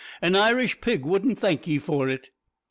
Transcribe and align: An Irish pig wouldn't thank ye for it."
An 0.19 0.35
Irish 0.35 0.81
pig 0.81 1.05
wouldn't 1.05 1.37
thank 1.37 1.67
ye 1.67 1.77
for 1.77 2.09
it." 2.09 2.31